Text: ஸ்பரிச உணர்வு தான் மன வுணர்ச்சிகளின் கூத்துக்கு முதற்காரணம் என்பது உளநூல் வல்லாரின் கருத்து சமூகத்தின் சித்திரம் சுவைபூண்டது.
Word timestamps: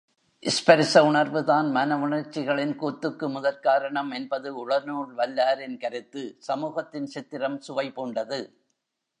ஸ்பரிச 0.43 0.99
உணர்வு 0.99 1.41
தான் 1.43 1.67
மன 1.71 1.97
வுணர்ச்சிகளின் 1.97 2.73
கூத்துக்கு 2.79 3.27
முதற்காரணம் 3.35 4.11
என்பது 4.13 4.49
உளநூல் 4.61 5.11
வல்லாரின் 5.17 5.77
கருத்து 5.77 6.23
சமூகத்தின் 6.39 7.05
சித்திரம் 7.05 7.59
சுவைபூண்டது. 7.67 8.41